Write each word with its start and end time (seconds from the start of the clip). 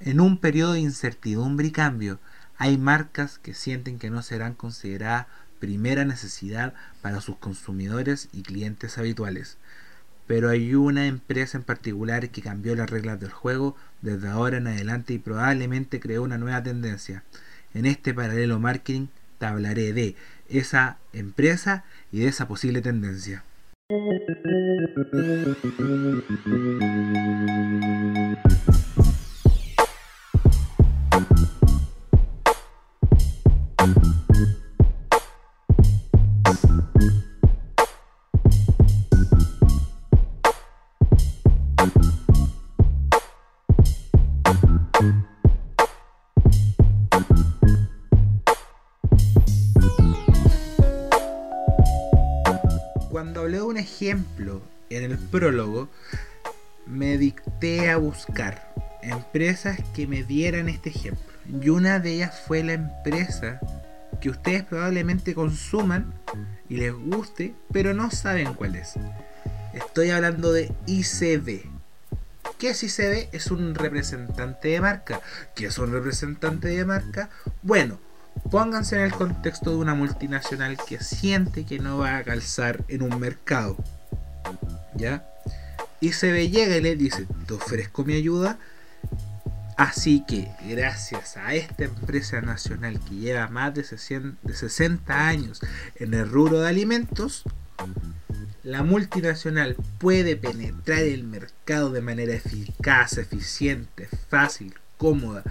En 0.00 0.20
un 0.20 0.38
periodo 0.38 0.74
de 0.74 0.80
incertidumbre 0.80 1.68
y 1.68 1.70
cambio, 1.70 2.18
hay 2.58 2.76
marcas 2.76 3.38
que 3.38 3.54
sienten 3.54 3.98
que 3.98 4.10
no 4.10 4.22
serán 4.22 4.54
consideradas 4.54 5.26
primera 5.58 6.04
necesidad 6.04 6.74
para 7.00 7.20
sus 7.20 7.36
consumidores 7.36 8.28
y 8.32 8.42
clientes 8.42 8.98
habituales. 8.98 9.56
Pero 10.26 10.50
hay 10.50 10.74
una 10.74 11.06
empresa 11.06 11.56
en 11.56 11.64
particular 11.64 12.28
que 12.30 12.42
cambió 12.42 12.74
las 12.76 12.90
reglas 12.90 13.20
del 13.20 13.30
juego 13.30 13.76
desde 14.02 14.28
ahora 14.28 14.58
en 14.58 14.66
adelante 14.66 15.14
y 15.14 15.18
probablemente 15.18 16.00
creó 16.00 16.22
una 16.22 16.36
nueva 16.36 16.62
tendencia. 16.62 17.22
En 17.72 17.86
este 17.86 18.12
paralelo 18.12 18.58
marketing 18.58 19.06
te 19.38 19.46
hablaré 19.46 19.92
de 19.92 20.16
esa 20.48 20.98
empresa 21.12 21.84
y 22.12 22.20
de 22.20 22.28
esa 22.28 22.48
posible 22.48 22.82
tendencia. 22.82 23.44
Ejemplo 53.76 54.62
en 54.90 55.04
el 55.04 55.18
prólogo, 55.18 55.88
me 56.86 57.18
dicté 57.18 57.90
a 57.90 57.96
buscar 57.96 58.72
empresas 59.02 59.78
que 59.94 60.06
me 60.06 60.22
dieran 60.22 60.68
este 60.68 60.90
ejemplo. 60.90 61.32
Y 61.60 61.68
una 61.68 61.98
de 62.00 62.14
ellas 62.14 62.42
fue 62.46 62.62
la 62.62 62.74
empresa 62.74 63.60
que 64.20 64.30
ustedes 64.30 64.64
probablemente 64.64 65.34
consuman 65.34 66.12
y 66.68 66.76
les 66.76 66.92
guste, 66.92 67.54
pero 67.72 67.94
no 67.94 68.10
saben 68.10 68.54
cuál 68.54 68.76
es. 68.76 68.94
Estoy 69.74 70.10
hablando 70.10 70.52
de 70.52 70.72
ICB. 70.86 71.62
¿Qué 72.58 72.70
es 72.70 72.82
ICB? 72.82 73.28
Es 73.32 73.50
un 73.50 73.74
representante 73.74 74.68
de 74.68 74.80
marca. 74.80 75.20
¿Qué 75.54 75.66
es 75.66 75.78
un 75.78 75.92
representante 75.92 76.68
de 76.68 76.84
marca? 76.84 77.28
Bueno, 77.62 77.98
pónganse 78.50 78.96
en 78.96 79.02
el 79.02 79.12
contexto 79.12 79.70
de 79.70 79.76
una 79.76 79.94
multinacional 79.94 80.76
que 80.88 81.00
siente 81.02 81.64
que 81.64 81.78
no 81.78 81.98
va 81.98 82.18
a 82.18 82.24
calzar 82.24 82.84
en 82.88 83.02
un 83.02 83.18
mercado. 83.18 83.76
¿Ya? 84.94 85.28
Y 86.00 86.12
se 86.12 86.32
ve 86.32 86.48
llega 86.50 86.76
y 86.76 86.82
le 86.82 86.96
dice, 86.96 87.26
te 87.46 87.54
ofrezco 87.54 88.04
mi 88.04 88.14
ayuda. 88.14 88.58
Así 89.76 90.24
que 90.26 90.50
gracias 90.66 91.36
a 91.36 91.54
esta 91.54 91.84
empresa 91.84 92.40
nacional 92.40 92.98
que 93.00 93.16
lleva 93.16 93.48
más 93.48 93.74
de 93.74 93.84
60 93.84 95.28
años 95.28 95.60
en 95.96 96.14
el 96.14 96.28
rubro 96.30 96.60
de 96.60 96.68
alimentos, 96.68 97.44
la 98.62 98.82
multinacional 98.82 99.76
puede 99.98 100.36
penetrar 100.36 101.00
el 101.00 101.24
mercado 101.24 101.90
de 101.90 102.00
manera 102.00 102.34
eficaz, 102.34 103.18
eficiente, 103.18 104.08
fácil, 104.28 104.74
cómoda 104.96 105.42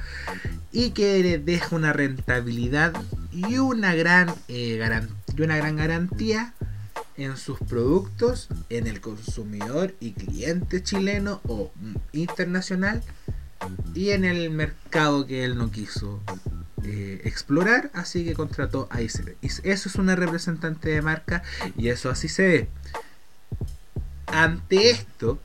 y 0.71 0.91
que 0.91 1.21
le 1.21 1.37
deja 1.37 1.75
una 1.75 1.93
rentabilidad 1.93 2.93
y 3.31 3.57
una 3.57 3.95
gran, 3.95 4.33
eh, 4.47 4.79
y 5.35 5.41
una 5.41 5.57
gran 5.57 5.75
garantía 5.75 6.53
en 7.17 7.37
sus 7.37 7.59
productos, 7.59 8.49
en 8.69 8.87
el 8.87 8.99
consumidor 8.99 9.93
y 9.99 10.11
cliente 10.11 10.83
chileno 10.83 11.41
o 11.47 11.71
internacional 12.11 13.01
y 13.93 14.09
en 14.09 14.25
el 14.25 14.49
mercado 14.49 15.25
que 15.25 15.45
él 15.45 15.57
no 15.57 15.71
quiso 15.71 16.21
eh, 16.83 17.21
explorar, 17.23 17.89
así 17.93 18.25
que 18.25 18.33
contrató 18.33 18.87
a 18.91 19.01
ICB. 19.01 19.35
Eso 19.41 19.89
es 19.89 19.95
una 19.95 20.15
representante 20.15 20.89
de 20.89 21.01
marca 21.01 21.41
y 21.77 21.89
eso 21.89 22.09
así 22.09 22.27
se 22.27 22.47
ve. 22.47 22.69
Ante 24.27 24.89
esto, 24.89 25.39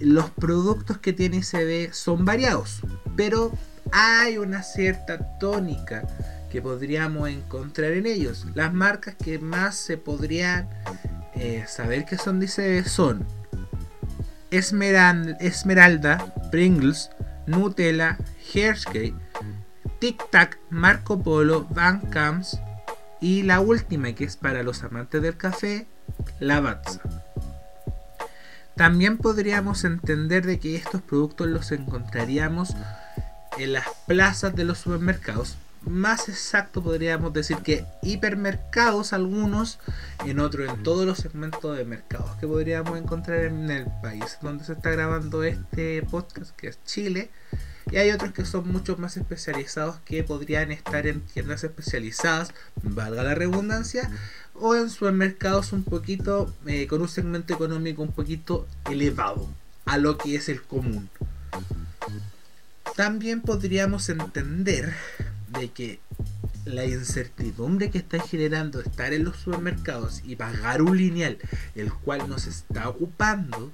los 0.00 0.30
productos 0.30 0.98
que 0.98 1.12
tiene 1.12 1.38
ICB 1.38 1.92
son 1.92 2.24
variados, 2.24 2.80
pero 3.16 3.52
hay 3.92 4.38
una 4.38 4.62
cierta 4.62 5.38
tónica 5.38 6.06
que 6.50 6.60
podríamos 6.60 7.28
encontrar 7.28 7.92
en 7.92 8.06
ellos. 8.06 8.46
Las 8.54 8.72
marcas 8.72 9.14
que 9.14 9.38
más 9.38 9.76
se 9.76 9.96
podrían 9.96 10.68
eh, 11.34 11.64
saber 11.68 12.04
que 12.04 12.18
son 12.18 12.40
de 12.40 12.46
ICB 12.46 12.86
son 12.86 13.26
Esmeralda, 14.50 15.36
Esmeralda 15.40 16.34
Pringles, 16.50 17.10
Nutella, 17.46 18.18
Hershey, 18.52 19.14
Tic 20.00 20.30
Tac, 20.30 20.58
Marco 20.70 21.22
Polo, 21.22 21.66
Van 21.70 22.00
Camps 22.10 22.58
y 23.20 23.42
la 23.42 23.60
última 23.60 24.12
que 24.12 24.24
es 24.24 24.36
para 24.36 24.62
los 24.62 24.82
amantes 24.82 25.22
del 25.22 25.36
café, 25.36 25.86
Lavazza. 26.40 27.00
También 28.80 29.18
podríamos 29.18 29.84
entender 29.84 30.46
de 30.46 30.58
que 30.58 30.74
estos 30.74 31.02
productos 31.02 31.48
los 31.48 31.70
encontraríamos 31.70 32.70
en 33.58 33.74
las 33.74 33.84
plazas 34.06 34.56
de 34.56 34.64
los 34.64 34.78
supermercados. 34.78 35.58
Más 35.82 36.30
exacto 36.30 36.82
podríamos 36.82 37.34
decir 37.34 37.58
que 37.58 37.84
hipermercados 38.00 39.12
algunos, 39.12 39.80
en 40.24 40.40
otro 40.40 40.64
en 40.64 40.82
todos 40.82 41.04
los 41.04 41.18
segmentos 41.18 41.76
de 41.76 41.84
mercados 41.84 42.30
que 42.36 42.46
podríamos 42.46 42.98
encontrar 42.98 43.40
en 43.40 43.70
el 43.70 43.84
país 44.00 44.38
donde 44.40 44.64
se 44.64 44.72
está 44.72 44.88
grabando 44.88 45.44
este 45.44 46.02
podcast, 46.04 46.56
que 46.56 46.68
es 46.68 46.82
Chile. 46.84 47.30
Y 47.90 47.96
hay 47.96 48.10
otros 48.10 48.32
que 48.32 48.44
son 48.44 48.68
mucho 48.68 48.96
más 48.96 49.16
especializados 49.16 49.96
que 50.04 50.22
podrían 50.22 50.70
estar 50.70 51.06
en 51.06 51.20
tiendas 51.22 51.64
especializadas, 51.64 52.52
valga 52.82 53.24
la 53.24 53.34
redundancia, 53.34 54.10
o 54.54 54.74
en 54.74 54.90
supermercados 54.90 55.72
un 55.72 55.82
poquito 55.82 56.54
eh, 56.66 56.86
con 56.86 57.00
un 57.00 57.08
segmento 57.08 57.54
económico 57.54 58.02
un 58.02 58.12
poquito 58.12 58.68
elevado 58.90 59.48
a 59.86 59.98
lo 59.98 60.18
que 60.18 60.36
es 60.36 60.48
el 60.48 60.62
común. 60.62 61.08
También 62.96 63.40
podríamos 63.40 64.08
entender 64.08 64.94
de 65.48 65.70
que 65.70 66.00
la 66.64 66.84
incertidumbre 66.84 67.90
que 67.90 67.98
está 67.98 68.20
generando 68.20 68.80
estar 68.80 69.12
en 69.12 69.24
los 69.24 69.38
supermercados 69.38 70.20
y 70.24 70.36
pagar 70.36 70.82
un 70.82 70.96
lineal 70.96 71.38
el 71.74 71.92
cual 71.92 72.28
nos 72.28 72.46
está 72.46 72.88
ocupando 72.88 73.72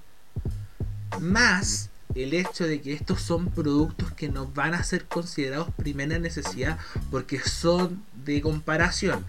más 1.20 1.90
el 2.16 2.32
hecho 2.32 2.66
de 2.66 2.80
que 2.80 2.94
estos 2.94 3.20
son 3.20 3.50
productos 3.50 4.12
que 4.12 4.28
no 4.28 4.46
van 4.46 4.74
a 4.74 4.82
ser 4.82 5.04
considerados 5.04 5.68
primera 5.76 6.18
necesidad 6.18 6.78
porque 7.10 7.40
son 7.40 8.02
de 8.24 8.40
comparación. 8.40 9.24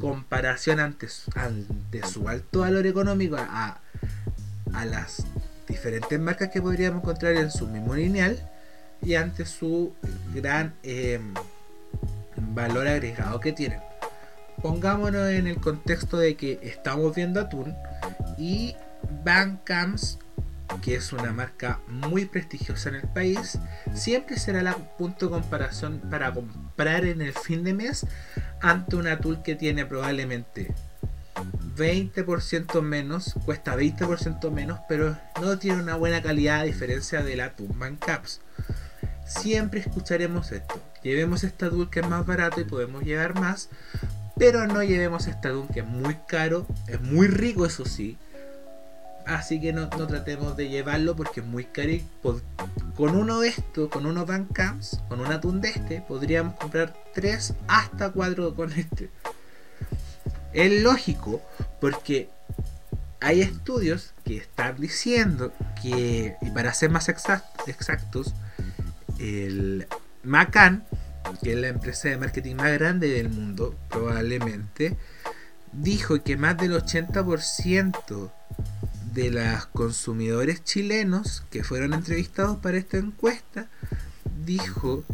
Comparación 0.00 0.80
ante, 0.80 1.08
su 1.08 2.28
alto 2.28 2.60
valor 2.60 2.86
económico 2.86 3.36
a, 3.36 3.80
a 4.72 4.84
las 4.86 5.24
diferentes 5.68 6.18
marcas 6.18 6.50
que 6.50 6.62
podríamos 6.62 7.02
encontrar 7.02 7.34
en 7.34 7.50
su 7.50 7.66
mismo 7.66 7.94
lineal 7.94 8.38
y 9.02 9.14
ante 9.14 9.44
su 9.46 9.92
gran 10.34 10.74
em, 10.82 11.34
valor 12.36 12.88
agregado 12.88 13.38
que 13.40 13.52
tienen. 13.52 13.80
Pongámonos 14.62 15.28
en 15.28 15.46
el 15.46 15.60
contexto 15.60 16.18
de 16.18 16.36
que 16.36 16.58
estamos 16.62 17.14
viendo 17.14 17.40
atún 17.40 17.74
y 18.36 18.74
Bancams 19.24 20.18
que 20.82 20.94
es 20.96 21.12
una 21.12 21.32
marca 21.32 21.80
muy 21.88 22.24
prestigiosa 22.24 22.88
en 22.90 22.96
el 22.96 23.08
país, 23.08 23.58
siempre 23.94 24.38
será 24.38 24.60
el 24.60 24.74
punto 24.98 25.26
de 25.26 25.32
comparación 25.32 26.00
para 26.10 26.32
comprar 26.32 27.04
en 27.04 27.22
el 27.22 27.32
fin 27.32 27.64
de 27.64 27.74
mes 27.74 28.06
ante 28.60 28.96
un 28.96 29.06
atún 29.06 29.42
que 29.42 29.54
tiene 29.54 29.86
probablemente 29.86 30.74
20% 31.76 32.82
menos, 32.82 33.34
cuesta 33.44 33.76
20% 33.76 34.50
menos, 34.50 34.80
pero 34.88 35.16
no 35.40 35.58
tiene 35.58 35.82
una 35.82 35.96
buena 35.96 36.22
calidad 36.22 36.60
a 36.60 36.64
diferencia 36.64 37.22
del 37.22 37.40
atún 37.40 37.74
Caps. 37.98 38.40
Siempre 39.26 39.80
escucharemos 39.80 40.52
esto. 40.52 40.80
Llevemos 41.02 41.44
este 41.44 41.66
atún 41.66 41.88
que 41.88 42.00
es 42.00 42.08
más 42.08 42.26
barato 42.26 42.60
y 42.60 42.64
podemos 42.64 43.04
llevar 43.04 43.38
más, 43.38 43.70
pero 44.36 44.66
no 44.66 44.82
llevemos 44.82 45.26
este 45.26 45.48
atún 45.48 45.68
que 45.68 45.80
es 45.80 45.86
muy 45.86 46.16
caro, 46.26 46.66
es 46.88 47.00
muy 47.00 47.28
rico 47.28 47.64
eso 47.64 47.84
sí, 47.84 48.18
Así 49.30 49.60
que 49.60 49.72
no, 49.72 49.88
tratemos 49.88 50.56
de 50.56 50.68
llevarlo 50.68 51.14
porque 51.14 51.38
es 51.38 51.46
muy 51.46 51.64
caro. 51.64 51.92
Con 52.96 53.14
uno 53.14 53.38
de 53.38 53.48
estos, 53.50 53.88
con 53.88 54.04
unos 54.04 54.28
Camps, 54.52 55.00
con 55.08 55.20
un 55.20 55.30
atún 55.30 55.60
de 55.60 55.68
este, 55.68 56.00
podríamos 56.00 56.56
comprar 56.56 56.96
3 57.14 57.54
hasta 57.68 58.10
4 58.10 58.56
con 58.56 58.72
este. 58.72 59.08
Es 60.52 60.82
lógico 60.82 61.40
porque 61.80 62.28
hay 63.20 63.40
estudios 63.42 64.14
que 64.24 64.36
están 64.38 64.80
diciendo 64.80 65.52
que, 65.80 66.34
y 66.42 66.50
para 66.50 66.74
ser 66.74 66.90
más 66.90 67.08
exactos, 67.08 68.34
el 69.20 69.86
Macan, 70.24 70.84
que 71.40 71.52
es 71.52 71.58
la 71.58 71.68
empresa 71.68 72.08
de 72.08 72.16
marketing 72.16 72.56
más 72.56 72.72
grande 72.72 73.08
del 73.08 73.28
mundo, 73.28 73.76
probablemente, 73.90 74.96
dijo 75.72 76.20
que 76.24 76.36
más 76.36 76.56
del 76.56 76.72
80% 76.72 78.32
de 79.12 79.30
los 79.30 79.66
consumidores 79.66 80.62
chilenos 80.64 81.42
que 81.50 81.64
fueron 81.64 81.94
entrevistados 81.94 82.58
para 82.58 82.78
esta 82.78 82.98
encuesta 82.98 83.68
dijo 84.44 85.04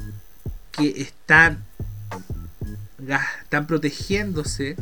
que 0.72 1.00
están, 1.00 1.64
protegiéndose 3.66 4.76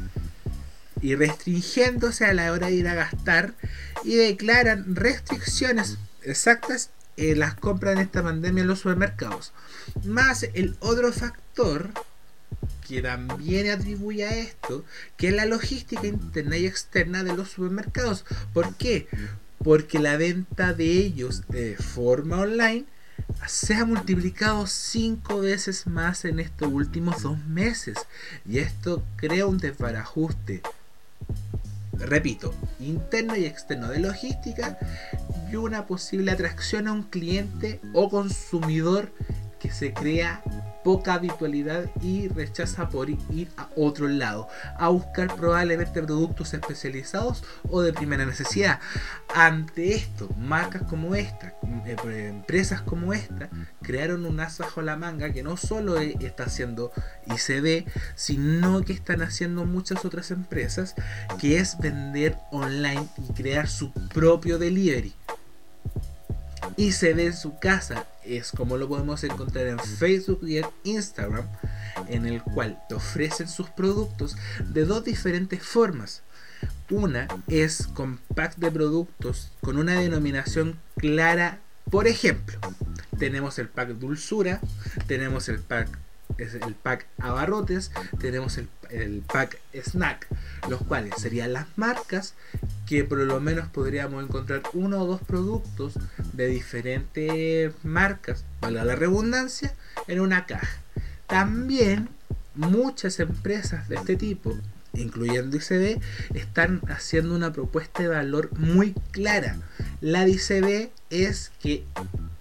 y 1.01 1.15
restringiéndose 1.15 2.25
a 2.25 2.35
la 2.35 2.53
hora 2.53 2.69
de 2.69 2.75
ir 2.75 2.89
a 2.89 2.95
gastar 2.95 3.55
y 4.03 4.17
declaran 4.17 4.97
restricciones 4.97 5.99
exactas 6.23 6.91
en 7.17 7.39
las 7.39 7.55
compras 7.55 7.95
en 7.95 8.01
esta 8.01 8.23
pandemia 8.23 8.63
en 8.63 8.69
los 8.69 8.81
supermercados. 8.81 9.53
Más 10.05 10.45
el 10.55 10.77
otro 10.81 11.13
factor 11.13 11.91
también 13.03 13.71
atribuye 13.71 14.25
a 14.25 14.37
esto, 14.37 14.85
que 15.17 15.31
la 15.31 15.47
logística 15.47 16.07
interna 16.07 16.57
y 16.57 16.67
externa 16.67 17.25
de 17.25 17.37
los 17.37 17.51
supermercados. 17.51 18.25
¿Por 18.53 18.75
qué? 18.77 19.09
Porque 19.59 19.99
la 19.99 20.17
venta 20.17 20.73
de 20.73 20.91
ellos 20.91 21.43
de 21.49 21.77
forma 21.77 22.41
online 22.41 22.85
se 23.47 23.75
ha 23.75 23.85
multiplicado 23.85 24.67
cinco 24.67 25.41
veces 25.41 25.87
más 25.87 26.25
en 26.25 26.41
estos 26.41 26.73
últimos 26.73 27.23
dos 27.23 27.39
meses. 27.47 27.99
Y 28.47 28.59
esto 28.59 29.03
crea 29.17 29.47
un 29.47 29.59
desbarajuste 29.59 30.63
repito, 31.99 32.55
interno 32.81 33.37
y 33.37 33.45
externo 33.45 33.89
de 33.89 34.01
logística 34.01 34.79
y 35.51 35.57
una 35.57 35.87
posible 35.87 36.31
atracción 36.31 36.89
a 36.89 36.93
un 36.93 37.05
cliente 37.05 37.81
o 37.93 38.09
consumidor 38.09 39.13
que 39.61 39.71
se 39.71 39.93
crea 39.93 40.43
poca 40.85 41.15
habitualidad 41.15 41.91
y 42.03 42.29
rechaza 42.29 42.89
por 42.89 43.11
ir 43.11 43.49
a 43.57 43.69
otro 43.75 44.07
lado, 44.07 44.49
a 44.79 44.89
buscar 44.89 45.35
probablemente 45.35 46.03
productos 46.03 46.55
especializados 46.55 47.43
o 47.71 47.81
de 47.81 47.93
primera 47.93 48.27
necesidad. 48.27 48.79
Ante 49.35 49.95
esto, 49.95 50.29
marcas 50.39 50.83
como 50.83 51.15
esta, 51.15 51.55
eh, 51.87 52.29
empresas 52.29 52.83
como 52.83 53.13
esta, 53.15 53.49
crearon 53.83 54.27
un 54.27 54.39
as 54.41 54.59
bajo 54.59 54.83
la 54.83 54.97
manga 54.97 55.33
que 55.33 55.43
no 55.43 55.57
solo 55.57 55.99
e, 55.99 56.17
está 56.21 56.45
haciendo 56.45 56.93
ICD, 57.27 57.87
sino 58.15 58.83
que 58.83 58.93
están 58.93 59.23
haciendo 59.23 59.65
muchas 59.65 60.05
otras 60.05 60.31
empresas, 60.31 60.95
que 61.41 61.59
es 61.59 61.79
vender 61.79 62.37
online 62.51 63.09
y 63.29 63.33
crear 63.33 63.69
su 63.69 63.91
propio 63.93 64.59
delivery 64.59 65.15
y 66.77 66.93
se 66.93 67.15
ve 67.15 67.27
en 67.27 67.37
su 67.37 67.59
casa. 67.59 68.07
Es 68.25 68.51
como 68.51 68.77
lo 68.77 68.89
podemos 68.89 69.23
encontrar 69.25 69.67
en 69.67 69.79
Facebook 69.79 70.41
y 70.47 70.59
en 70.59 70.67
Instagram, 70.85 71.47
en 72.09 72.27
el 72.27 72.43
cual 72.43 72.79
te 72.89 72.95
ofrecen 72.95 73.49
sus 73.49 73.69
productos 73.71 74.37
de 74.61 74.85
dos 74.85 75.05
diferentes 75.05 75.63
formas. 75.63 76.23
Una 76.91 77.29
es 77.49 77.87
con 77.89 78.19
pack 78.35 78.57
de 78.57 78.71
productos 78.71 79.53
con 79.61 79.79
una 79.79 80.01
denominación 80.01 80.79
clara. 80.97 81.61
Por 81.91 82.07
ejemplo, 82.07 82.59
tenemos 83.19 83.59
el 83.59 83.69
pack 83.69 83.91
dulzura, 83.91 84.61
tenemos 85.07 85.49
el 85.49 85.61
pack 85.61 85.89
es 86.39 86.55
el 86.55 86.75
pack 86.75 87.07
abarrotes, 87.19 87.91
tenemos 88.19 88.59
el, 88.59 88.69
el, 88.91 89.23
pack 89.23 89.59
snack, 89.75 90.27
los 90.69 90.83
cuales 90.83 91.15
serían 91.19 91.53
las 91.53 91.67
marcas 91.77 92.35
que 92.87 93.05
por 93.05 93.19
lo 93.19 93.41
menos 93.41 93.69
podríamos 93.69 94.25
encontrar 94.25 94.63
uno 94.73 95.03
o 95.03 95.07
dos 95.07 95.21
productos 95.23 95.95
de 96.33 96.47
diferentes 96.49 97.73
marcas, 97.85 98.45
valga 98.61 98.85
la 98.85 98.97
redundancia, 98.97 99.75
en 100.09 100.21
una 100.21 100.47
caja. 100.47 100.81
También 101.27 102.09
muchas 102.55 103.21
empresas 103.21 103.89
de 103.89 103.97
este 103.97 104.17
tipo, 104.17 104.57
incluyendo 104.93 105.57
ICB, 105.57 106.01
están 106.35 106.81
haciendo 106.89 107.35
una 107.35 107.53
propuesta 107.53 108.03
de 108.03 108.09
valor 108.09 108.57
muy 108.59 108.95
clara. 109.11 109.57
La 110.01 110.25
de 110.25 110.33
ICB 110.33 110.91
es 111.11 111.53
que 111.61 111.85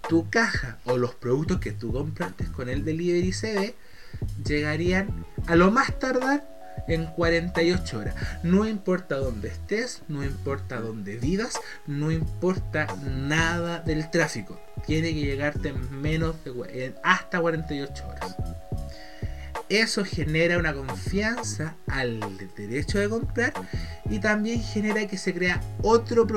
tu 0.10 0.30
caja 0.30 0.78
o 0.86 0.98
los 0.98 1.16
productos 1.16 1.60
que 1.60 1.72
tú 1.72 1.92
compraste 1.94 2.46
con 2.46 2.69
el 2.69 2.84
delivery 2.84 3.30
ICB 3.30 3.74
llegarían 4.44 5.25
a 5.48 5.56
lo 5.56 5.72
más 5.72 5.98
tardar 6.00 6.44
en 6.88 7.06
48 7.06 8.00
horas. 8.00 8.16
No 8.44 8.68
importa 8.68 9.18
dónde 9.18 9.50
estés, 9.50 10.01
no 10.07 10.24
importa 10.24 10.80
dónde 10.81 11.18
vivas, 11.18 11.60
no 11.88 12.12
importa 12.12 12.88
nada 13.04 13.80
del 13.80 14.10
tráfico. 14.10 14.60
Tiene 14.86 15.13
que 15.13 15.22
llegarte 15.22 15.69
en 15.69 16.01
menos 16.01 16.36
de 16.44 16.94
hasta 17.04 17.40
48 17.40 18.07
horas. 18.07 18.36
Eso 19.69 20.04
genera 20.04 20.57
una 20.57 20.74
confianza 20.74 21.75
al 21.88 22.19
derecho 22.56 23.00
de 23.00 23.10
comprar 23.10 23.54
y 24.10 24.19
también 24.19 24.62
genera 24.62 25.07
que 25.07 25.18
se 25.18 25.34
crea 25.34 25.62
otro, 25.81 26.28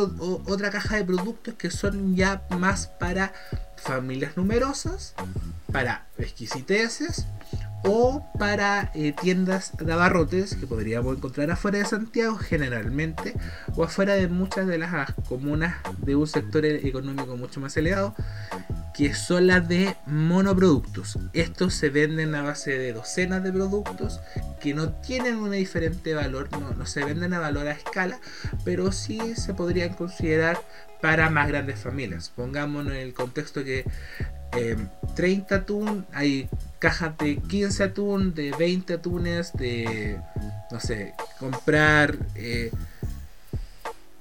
otra 0.47 0.71
caja 0.71 0.97
de 0.97 1.05
productos 1.05 1.55
que 1.55 1.71
son 1.71 2.15
ya 2.17 2.43
más 2.51 2.87
para 2.87 3.33
familias 3.77 4.37
numerosas, 4.37 5.15
para 5.73 6.07
exquisiteces 6.19 7.27
o 7.85 8.25
para 8.39 8.91
eh, 8.95 9.13
tiendas 9.13 9.77
de 9.77 9.93
abarrotes 9.93 10.57
que 10.57 10.67
podríamos 10.67 11.17
encontrar 11.17 11.51
afuera 11.51 11.79
de 11.79 11.85
Santiago 11.85 12.37
generalmente 12.37 13.35
o 13.75 13.85
afuera 13.85 14.15
de 14.15 14.29
muchas 14.29 14.67
de 14.67 14.79
las 14.79 15.13
comunas 15.29 15.77
de 15.99 16.17
un 16.17 16.27
sector 16.27 16.65
económico 16.65 17.37
mucho 17.37 17.61
más 17.61 17.77
elevado 17.77 18.15
que 18.97 19.15
son 19.15 19.47
las 19.47 19.69
de 19.69 19.95
monoproductos. 20.07 21.19
Estos 21.35 21.75
se 21.75 21.91
venden 21.91 22.35
a 22.35 22.43
base 22.43 22.79
de 22.79 22.95
docenas 22.95 23.43
de 23.43 23.53
productos 23.53 24.21
que 24.59 24.73
no 24.73 24.89
tienen 24.91 25.37
un 25.37 25.51
diferente 25.51 26.15
valor, 26.15 26.49
no, 26.53 26.71
no 26.71 26.87
se 26.87 27.05
venden 27.05 27.35
a 27.35 27.39
valor 27.39 27.67
a 27.69 27.73
escala, 27.73 28.19
pero 28.65 28.93
sí 28.93 29.37
se 29.37 29.53
podrían 29.53 29.93
considerar 29.93 30.59
para 31.03 31.29
más 31.29 31.49
grandes 31.49 31.79
familias. 31.79 32.33
Pongámonos 32.35 32.95
en 32.95 33.01
el 33.01 33.13
contexto 33.13 33.63
que 33.65 33.85
30 34.51 35.55
em, 35.55 35.61
atún, 35.61 36.07
hay 36.13 36.49
cajas 36.79 37.17
de 37.19 37.37
15 37.37 37.83
atún, 37.85 38.35
de 38.35 38.53
20 38.59 38.95
atunes, 38.95 39.53
de, 39.55 40.19
no 40.71 40.81
sé, 40.81 41.15
comprar 41.39 42.17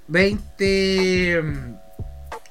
20 0.08 0.54
eh, 0.58 1.38
em, 1.38 1.76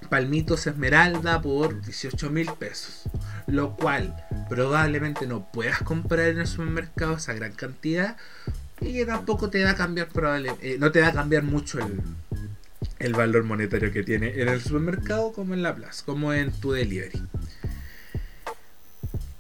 palmitos 0.09 0.67
esmeralda 0.67 1.41
por 1.41 1.81
18 1.83 2.31
mil 2.31 2.51
pesos. 2.59 3.03
Lo 3.47 3.77
cual 3.77 4.15
probablemente 4.49 5.27
no 5.27 5.47
puedas 5.53 5.83
comprar 5.83 6.29
en 6.29 6.41
el 6.41 6.47
supermercado 6.47 7.17
esa 7.17 7.35
gran 7.35 7.53
cantidad 7.53 8.17
y 8.81 8.93
que 8.93 9.07
tampoco 9.07 9.51
te 9.51 9.65
va 9.65 9.71
a 9.71 9.75
cambiar 9.75 10.09
probablemente, 10.09 10.75
eh, 10.75 10.79
no 10.79 10.91
te 10.91 11.01
va 11.01 11.09
a 11.09 11.13
cambiar 11.13 11.43
mucho 11.43 11.79
el, 11.79 12.01
el 12.99 13.13
valor 13.13 13.45
monetario 13.45 13.93
que 13.93 14.03
tiene 14.03 14.41
en 14.41 14.49
el 14.49 14.61
supermercado 14.61 15.33
como 15.33 15.55
en 15.55 15.63
la 15.63 15.75
plaza, 15.75 16.05
como 16.05 16.33
en 16.33 16.53
tu 16.53 16.73
delivery. 16.73 17.23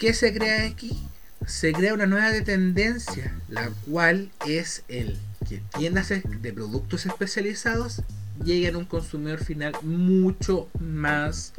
¿Qué 0.04 0.12
se 0.12 0.34
crea 0.34 0.66
aquí? 0.66 1.02
Se 1.46 1.72
crea 1.72 1.94
una 1.94 2.04
nueva 2.04 2.30
tendencia, 2.44 3.32
la 3.48 3.70
cual 3.88 4.30
es 4.46 4.84
el 4.88 5.16
que 5.48 5.62
tiendas 5.78 6.10
de 6.10 6.52
productos 6.52 7.06
especializados 7.06 8.02
lleguen 8.44 8.74
a 8.74 8.78
un 8.80 8.84
consumidor 8.84 9.42
final 9.42 9.72
mucho 9.80 10.68
más 10.78 11.54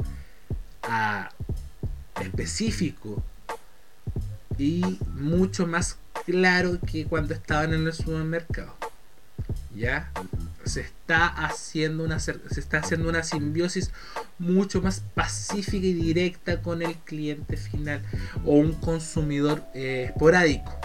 ah, 0.84 1.30
específico 2.20 3.24
y 4.58 5.00
mucho 5.16 5.66
más 5.66 5.96
claro 6.24 6.78
que 6.86 7.04
cuando 7.04 7.34
estaban 7.34 7.74
en 7.74 7.84
el 7.84 7.92
supermercado. 7.92 8.76
¿Ya? 9.74 10.12
se 10.66 10.80
está 10.80 11.26
haciendo 11.26 12.04
una 12.04 12.18
se 12.18 12.38
está 12.56 12.78
haciendo 12.78 13.08
una 13.08 13.22
simbiosis 13.22 13.90
mucho 14.38 14.82
más 14.82 15.00
pacífica 15.14 15.86
y 15.86 15.94
directa 15.94 16.60
con 16.60 16.82
el 16.82 16.94
cliente 16.96 17.56
final 17.56 18.02
o 18.44 18.52
un 18.52 18.72
consumidor 18.74 19.62
eh, 19.74 20.06
esporádico 20.10 20.78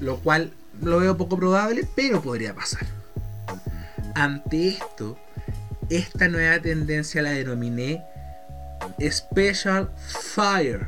lo 0.00 0.18
cual 0.18 0.52
lo 0.80 0.98
veo 1.00 1.16
poco 1.16 1.36
probable 1.36 1.86
pero 1.94 2.22
podría 2.22 2.54
pasar 2.54 2.86
ante 4.14 4.68
esto 4.68 5.18
esta 5.90 6.28
nueva 6.28 6.60
tendencia 6.60 7.22
la 7.22 7.30
denominé 7.30 8.02
Special 9.00 9.90
Fire 9.96 10.86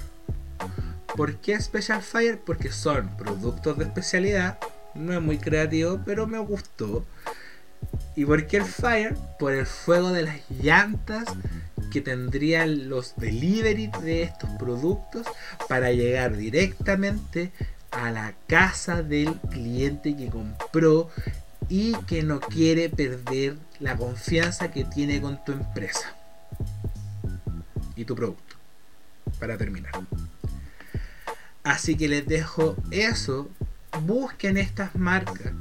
¿Por 1.16 1.36
qué 1.38 1.60
Special 1.60 2.02
Fire? 2.02 2.38
Porque 2.38 2.70
son 2.70 3.16
productos 3.16 3.76
de 3.76 3.84
especialidad 3.84 4.58
no 4.94 5.12
es 5.12 5.20
muy 5.20 5.38
creativo, 5.38 6.00
pero 6.04 6.26
me 6.26 6.38
gustó. 6.38 7.04
¿Y 8.16 8.24
por 8.24 8.46
qué 8.46 8.58
el 8.58 8.64
fire? 8.64 9.14
Por 9.38 9.52
el 9.52 9.66
fuego 9.66 10.10
de 10.10 10.22
las 10.22 10.40
llantas 10.50 11.24
que 11.92 12.00
tendrían 12.00 12.88
los 12.88 13.16
delivery 13.16 13.90
de 14.02 14.22
estos 14.22 14.50
productos 14.58 15.26
para 15.68 15.92
llegar 15.92 16.36
directamente 16.36 17.52
a 17.90 18.10
la 18.10 18.34
casa 18.46 19.02
del 19.02 19.34
cliente 19.50 20.16
que 20.16 20.28
compró 20.28 21.10
y 21.68 21.92
que 22.06 22.22
no 22.22 22.40
quiere 22.40 22.88
perder 22.88 23.56
la 23.80 23.96
confianza 23.96 24.70
que 24.70 24.84
tiene 24.84 25.20
con 25.20 25.44
tu 25.44 25.52
empresa 25.52 26.14
y 27.96 28.04
tu 28.04 28.14
producto. 28.14 28.56
Para 29.38 29.56
terminar. 29.56 29.92
Así 31.62 31.96
que 31.96 32.08
les 32.08 32.26
dejo 32.26 32.76
eso 32.90 33.48
busquen 34.02 34.56
estas 34.56 34.94
marcas 34.94 35.52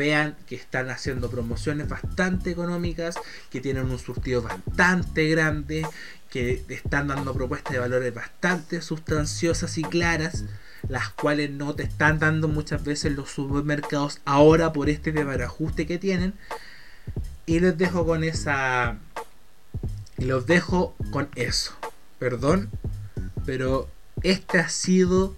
vean 0.00 0.34
que 0.46 0.54
están 0.54 0.88
haciendo 0.88 1.30
promociones 1.30 1.86
bastante 1.86 2.50
económicas, 2.50 3.16
que 3.50 3.60
tienen 3.60 3.90
un 3.90 3.98
surtido 3.98 4.40
bastante 4.40 5.28
grande, 5.28 5.86
que 6.30 6.64
están 6.70 7.08
dando 7.08 7.34
propuestas 7.34 7.74
de 7.74 7.80
valores 7.80 8.14
bastante 8.14 8.80
sustanciosas 8.80 9.76
y 9.76 9.82
claras, 9.82 10.44
las 10.88 11.10
cuales 11.10 11.50
no 11.50 11.74
te 11.74 11.82
están 11.82 12.18
dando 12.18 12.48
muchas 12.48 12.82
veces 12.82 13.12
los 13.12 13.28
supermercados 13.28 14.22
ahora 14.24 14.72
por 14.72 14.88
este 14.88 15.12
ajuste 15.44 15.86
que 15.86 15.98
tienen. 15.98 16.32
Y 17.44 17.60
les 17.60 17.76
dejo 17.76 18.06
con 18.06 18.24
esa... 18.24 18.96
Los 20.16 20.46
dejo 20.46 20.94
con 21.10 21.28
eso. 21.34 21.74
Perdón, 22.18 22.70
pero 23.44 23.90
este 24.22 24.60
ha 24.60 24.70
sido 24.70 25.36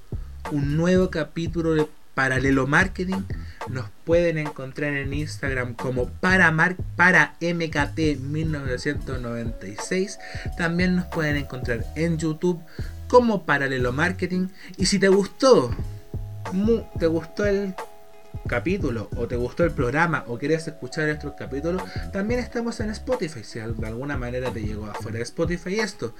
un 0.52 0.76
nuevo 0.76 1.11
capítulo 1.11 1.75
de 1.75 1.88
Paralelo 2.14 2.69
Marketing. 2.69 3.23
Nos 3.69 3.87
pueden 4.04 4.38
encontrar 4.38 4.95
en 4.95 5.12
Instagram 5.12 5.75
como 5.75 6.09
para, 6.09 6.52
para 6.97 7.35
MKT 7.40 8.21
1996. 8.21 10.19
También 10.57 10.97
nos 10.97 11.07
pueden 11.07 11.37
encontrar 11.37 11.85
en 11.95 12.19
YouTube 12.19 12.61
como 13.09 13.45
Paralelo 13.45 13.92
Marketing. 13.92 14.49
Y 14.76 14.87
si 14.87 14.99
te 14.99 15.09
gustó, 15.09 15.71
te 16.99 17.07
gustó 17.07 17.47
el 17.47 17.75
capítulo 18.47 19.09
o 19.17 19.27
te 19.27 19.37
gustó 19.37 19.65
el 19.65 19.73
programa 19.73 20.25
o 20.27 20.39
quieres 20.39 20.67
escuchar 20.67 21.09
estos 21.09 21.35
capítulos, 21.35 21.83
también 22.12 22.41
estamos 22.41 22.81
en 22.81 22.91
Spotify. 22.91 23.45
Si 23.45 23.59
de 23.59 23.87
alguna 23.87 24.17
manera 24.17 24.51
te 24.53 24.62
llegó 24.62 24.87
afuera 24.87 25.19
de 25.19 25.25
Spotify 25.25 25.81
esto. 25.81 26.15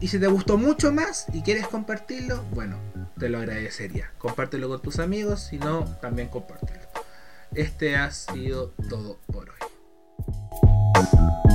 Y 0.00 0.08
si 0.08 0.18
te 0.18 0.26
gustó 0.26 0.56
mucho 0.56 0.92
más 0.92 1.26
y 1.32 1.42
quieres 1.42 1.66
compartirlo, 1.66 2.44
bueno, 2.52 2.76
te 3.18 3.28
lo 3.28 3.38
agradecería. 3.38 4.12
Compártelo 4.18 4.68
con 4.68 4.80
tus 4.80 4.98
amigos, 4.98 5.40
si 5.40 5.58
no, 5.58 5.84
también 6.00 6.28
compártelo. 6.28 6.88
Este 7.54 7.96
ha 7.96 8.10
sido 8.10 8.74
todo 8.88 9.18
por 9.26 9.50
hoy. 9.50 11.47